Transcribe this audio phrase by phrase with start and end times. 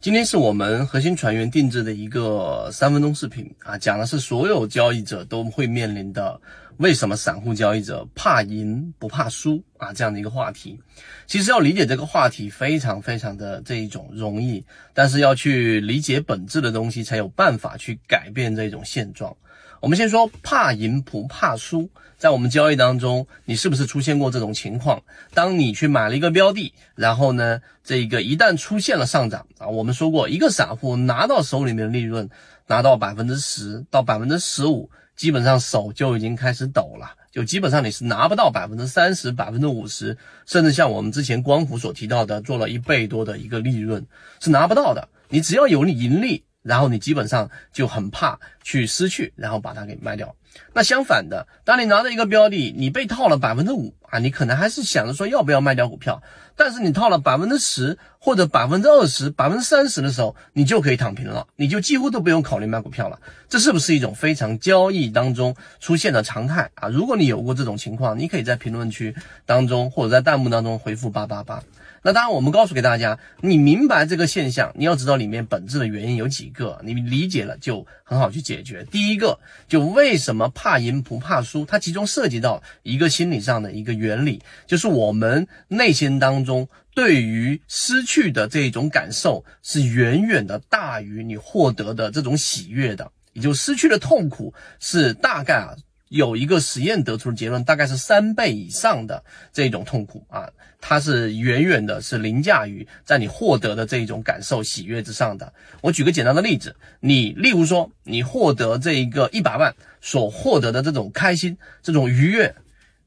[0.00, 6.40] 今天是我们核心船员定制的一个三分钟视频啊，讲的是所有交易者都会面临的
[6.78, 10.80] 为什么散户交易者怕赢不怕输啊这样的一个话题。
[11.26, 19.36] 其实要理解这个话题非常非常的这一种容易，但是要去理解本质的东西，才有办法去改变这种现状。
[19.80, 21.88] 我们先说怕赢不怕输，
[22.18, 25.02] 在我们交易当中，你是不是出现过这种情况？
[25.32, 32.28] 当你去买了一个标的，然后呢，这个一旦出现了上涨啊，我们说过，一个散户拿到手里面的利润
[32.66, 44.06] 拿到百分之十到百分之十五，基本上手就已经开始抖了，就基本上你是拿不到百分之三十、百分之五十，甚至像我们之前光伏所提到的，做了一倍多的一个利润
[44.40, 45.08] 是拿不到的。
[45.30, 46.44] 你只要有你盈利。
[46.62, 50.34] 然后你基本上就很怕去失去，然后把它给卖掉。
[50.72, 56.20] 那相反的，当你拿着一个标的，你被套了百分之五啊，你可能还是想着说要不要卖掉股票。
[56.56, 63.18] 但是你套了百分之十或者百分之二十、百分之三十的时候，你就可以躺平了，你就几乎都不用考虑卖股票了。
[63.48, 66.88] 这是不是一种非常交易当中出现的常态啊？
[66.88, 69.14] 如果你有过这种情况，你可以在评论区
[69.46, 71.62] 当中或者在弹幕当中回复八八八。
[72.02, 78.84] 那当然，我们告诉给大家，你明白这个现象，你要知道里面本质的原因有几个，你理解了就很好去解决。
[78.90, 95.76] 第一个，就为什么怕赢不怕输，它其中涉及到一个心理上的一个原理，就是我们内心当中对于失去的这种感受是远远的大于你获得的这种喜悦的，也就失去的痛苦是大概啊。
[96.10, 99.22] 有一个实验得出的结论，大概是三倍以上的
[99.52, 105.52] 这种痛苦啊，它是远远的是凌驾于在你获得的这一种感受喜悦之上的。
[105.80, 112.56] 我举个简单的例子，你例如说你获得这一个一百万所获得的这种开心、这种愉悦，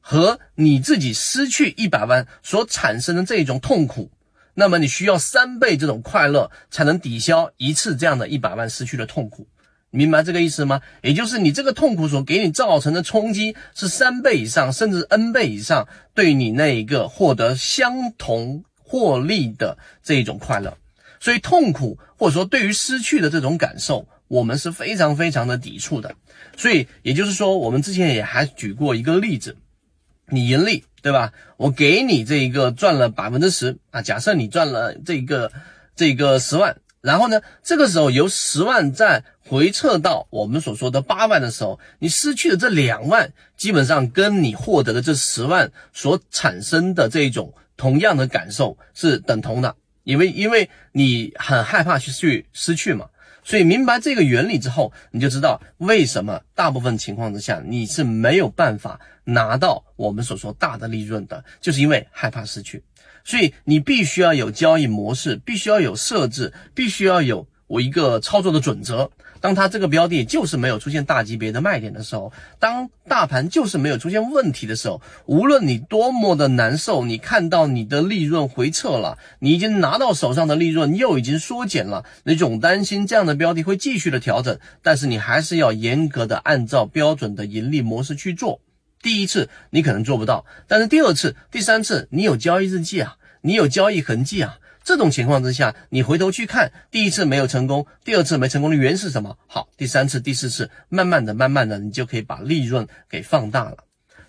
[0.00, 4.10] 和你自己失去一百万所产生的这种痛苦，
[4.54, 9.46] 那么你需要三倍这种快乐才能抵消一次这样的一百万失去的痛苦。
[9.94, 10.80] 明白这个意思吗？
[11.02, 20.76] 也就是你这个痛苦所给你造成的冲击是三倍以上，甚至 n 倍以上，对你那一个获得相同获利的这一种快乐。
[21.20, 26.16] 所以痛苦或者说对于失去的这种感受，我们是非常非常的抵触的。
[26.56, 29.56] 所以也就是说，我们之前也还举过一个例子，
[30.28, 31.32] 你盈利对吧？
[31.56, 35.52] 我给你这一个赚了百分之十啊，假设你赚了这个
[35.94, 36.76] 这个十万。
[37.04, 37.42] 然后呢？
[37.62, 53.04] 这个时候由十万再回撤到我们所说的八万的时候，你失去的这两万，基本上跟你获得的这十万所产生的这种同样的感受是等同的，因为因为你很害怕去去失去嘛。
[53.44, 62.82] 所以明白这个原理之后，你就知道为什么大部分情况之下你是没有办法拿到我们所说大的利润的，就是因为害怕失去。
[63.22, 69.10] 所以你必须要有交易模式，必须要有设置，必须要有我一个操作的准则。
[69.44, 88.62] 当它这个标的就是没有出现大级别的卖点的时候，当大盘就是没有出现问题的时候，无论你多么的难受，你看到你的利润回撤了，你已经拿到手上的利润又已经缩减了，你总担心这样的标的会继续的调整，但是你还是要严格的按照标准的盈利模式去做。
[89.02, 94.56] 第一次你可能做不到，但是第二次、第三次你有交易日记啊，你有交易痕迹啊。
[94.84, 99.38] 这种情况之下，你回头去看，第一次没有成功，第二次没成功的原因是什么？
[99.46, 103.78] 好，第三次、第四次，慢慢的、慢慢的，你就可以把利润给放大了。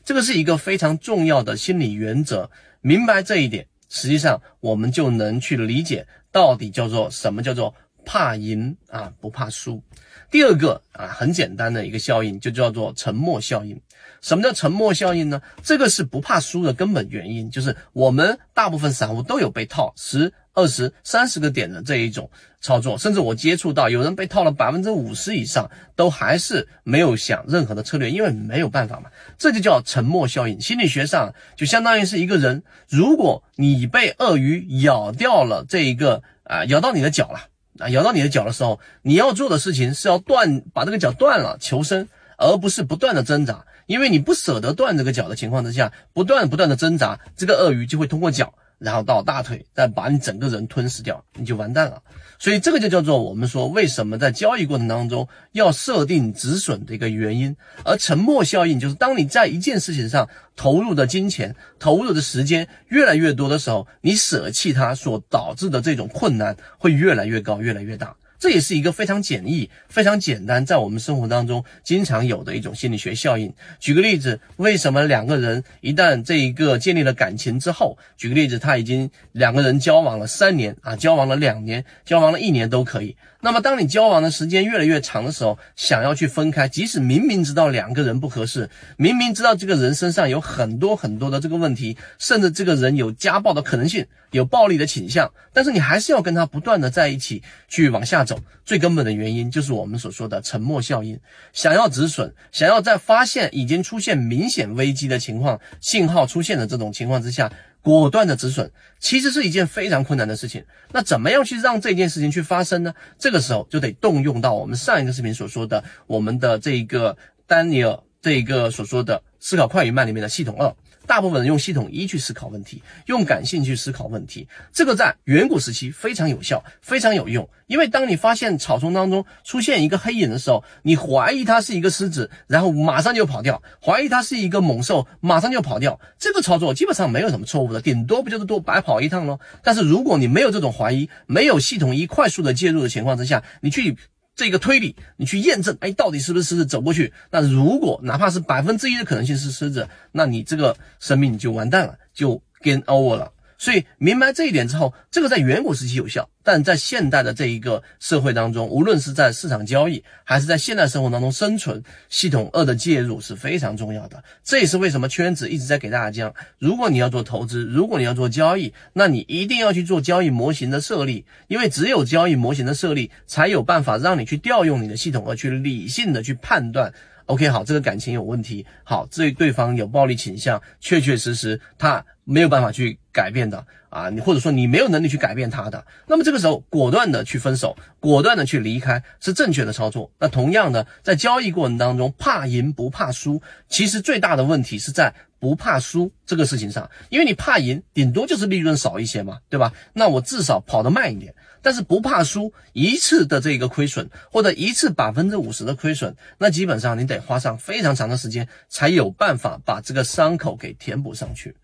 [0.05, 2.49] 这个是一个非常重要的心理原则。
[2.79, 9.83] 明白这一点，实际上我们就能去理解到底叫做什么叫做怕赢啊，不怕输。
[10.31, 13.81] 第二个啊，很简单的一个效应，就叫做沉默效应。
[14.21, 15.41] 什么叫沉默效应呢？
[15.63, 22.29] 这个是不怕输的根本原因，就是我们大部分散户都有被套十、二十、三十个点的这一种
[22.61, 29.11] 操作，甚至我接触到有人被套了百分之五十以上，都还是没有想任何的策略，因为没有办法嘛。
[29.37, 30.59] 这就叫沉默效应。
[30.59, 37.49] 心理学上就相当于是一个人，如果你被鳄鱼咬掉了这一个啊，咬到你的脚了。
[37.77, 48.53] 啊，咬到你的脚的时候，你要做的事情是要断，把这个脚断了求生，而不是不断的挣扎，因为你不舍得断这个脚的情况之下，不断不断的挣扎，这个鳄鱼就会通过脚。
[48.77, 52.01] 然后到大腿，再把你整个人吞噬掉，你就完蛋了。
[52.37, 57.55] 所以这个就叫做我们说为什么在交易过程当中要设定止损的一个原因。
[57.83, 68.15] 而沉默效应就是当你在一件事情上投入的金钱、投入的时间越来越多的时候，你舍弃它所导致的这种困难会越来越高、越来越大。
[68.45, 73.51] 这也是一个非常简易、非常简单，在我们生活当中经常有的一种心理学效应。
[73.79, 83.17] 举个例子，为什么两个人一旦这一个建立了感情之后，举个例子，他已经两个人交往了三年啊，交往了两年，交往了一年都可以。
[83.41, 98.34] 那么，当你交往的时间越来越长的时候，想要去分开，即使明明知道两个人不合适，明明知道这个人身上有很多很多的这个问题，甚至这个人有家暴的可能性，有暴力的倾向，但是你还是要跟他不断的在一起去往下走。
[98.63, 101.19] 最根本的原因就是我们所说的沉默效应。
[101.53, 107.51] 想要止损，想要在发现已经出现明显危机的情况、信号出现的这种情况之下。
[107.81, 110.65] 果断的止损，其实是一件非常困难的事情。
[110.91, 112.91] 那怎么样去让这件事情去发生呢？
[113.19, 117.15] 这个时候就得动用到我们上一个视频所说的，我们的这一个
[117.45, 120.75] 丹尼尔这一个所说的思考快与慢里面的系统二。
[121.05, 127.47] 大部分人用系统一去思考问题，用感性去思考问题，这个在远古时期非常有效，非常有用。
[127.67, 135.99] 因为当你发现草丛当中出现一个黑影的时候，你怀疑它是一个狮子，然后马上就跑掉；怀疑它是一个猛兽，马上就跑掉。
[136.19, 139.39] 这个操作基本上没有什么错误的，顶多不就是多白跑一趟喽？
[139.63, 143.97] 但是如果你没有这种怀疑，没有系统一快速的介入的情况之下，你去。
[144.35, 147.13] 这个推理，你去验证，哎，到底是不是狮子走过去？
[147.31, 153.31] 那如果哪怕是百分之一的可能性是狮子，那你这个生命就完蛋了，就 game over 了。
[153.57, 164.23] 所以明白这一点之后，这个在远古时期有效，但在现代的这一个社会当中，无论是在市场交易，还是在现代生活当中生存，系统二的介入是非常重要的。
[164.43, 176.93] 这也是为什么圈子一直在给大家讲，如果你要做投资，如果你要做交易，那你一定要去做交易模型的设立，因为只有交易模型的设立，才有办法让你去调用你的系统二去理性的去判断。
[177.27, 190.11] OK，好，这个感情有问题，好，这对方有暴力倾向，确确实实他没有办法去改变的啊，你或者说你没有能力去改变他的，那么这个时候果断的去分手，果断的去离开是正确的操作。
[190.19, 199.71] 那同样的，在交易过程当中，怕赢不怕输，其实最大的问题是在不怕输这个事情上，因为你怕赢，顶多就是利润少一些嘛，对吧？
[199.93, 201.33] 那我至少跑得慢一点。
[201.61, 211.55] 但是不怕输一次的这个亏损，或者一次百分之五十的亏损，那基本上你得花上非常长的时间，才有办法把这个伤口给填补上去。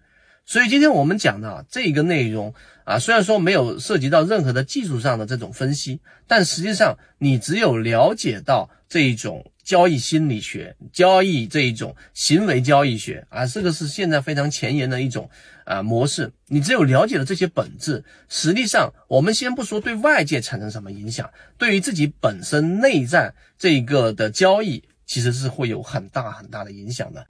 [0.45, 2.53] 所以今天我们讲的这个内容
[2.83, 15.29] 啊，虽然说没有涉及到任何的技术上的这种分析，但实际上你只有了解到这一种交易心理学、交易这一种行为交易学啊，这个是现在非常前沿的一种
[15.63, 16.29] 啊模式。
[16.47, 27.25] 你只有了解了这些本质，实际上我们先不说对外界产生什么影响，对于自己本身内在这个的交易，其实是会有很大很大的影响的。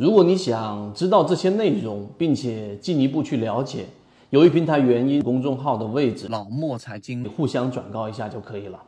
[0.00, 3.84] 如果你想知道这些内容，并且进一步去了解，
[4.30, 8.82] 由于平台原因，公众号的位置老莫财经互相转告一下就可以了。